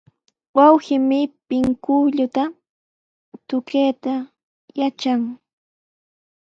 Wawqiimi 0.55 1.19
pinkulluta 1.47 2.43
tukayta 3.47 4.13
yatran. 4.79 5.21